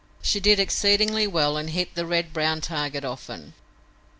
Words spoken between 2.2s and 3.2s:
brown target